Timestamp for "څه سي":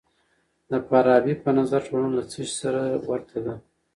2.31-2.55